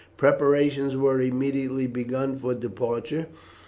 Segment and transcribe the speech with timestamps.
[0.17, 3.27] Preparations were immediately begun for departure.